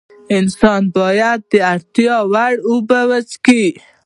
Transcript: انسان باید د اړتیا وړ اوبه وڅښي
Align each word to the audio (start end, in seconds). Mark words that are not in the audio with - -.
انسان 0.37 0.81
باید 0.97 1.39
د 1.51 1.53
اړتیا 1.73 2.15
وړ 2.31 2.53
اوبه 2.69 2.99
وڅښي 3.09 3.63